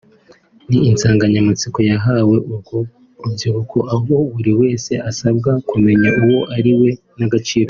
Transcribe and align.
ni 0.69 0.79
insanganyamatsiko 0.91 1.79
yahawe 1.91 2.35
urwo 2.53 2.77
rubyiruko 3.21 3.77
aho 3.93 4.13
buri 4.33 4.51
wese 4.61 4.91
asabwa 5.09 5.51
kumenya 5.69 6.09
uwo 6.21 6.39
ariwe 6.57 6.89
n’agaciro 7.17 7.57
ke 7.59 7.59